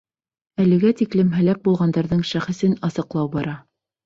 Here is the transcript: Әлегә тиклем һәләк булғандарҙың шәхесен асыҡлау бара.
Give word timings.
Әлегә 0.63 0.93
тиклем 1.01 1.29
һәләк 1.39 1.61
булғандарҙың 1.69 2.25
шәхесен 2.31 2.75
асыҡлау 2.89 3.31
бара. 3.39 3.55